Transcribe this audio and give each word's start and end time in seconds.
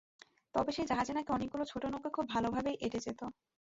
তবে 0.53 0.71
সেই 0.75 0.89
জাহাজে 0.89 1.13
নাকি 1.13 1.29
অনেকগুলো 1.33 1.63
ছোট 1.71 1.83
নৌকা 1.87 2.09
খুব 2.15 2.25
ভালোভাবেই 2.33 2.75
এঁটে 2.85 2.99
যেত। 3.05 3.21